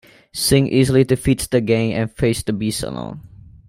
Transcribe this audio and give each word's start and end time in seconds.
Sing 0.33 0.67
easily 0.67 1.03
defeats 1.03 1.45
the 1.45 1.61
Gang 1.61 1.93
and 1.93 2.11
faces 2.11 2.43
the 2.45 2.53
Beast 2.53 2.81
alone. 2.81 3.19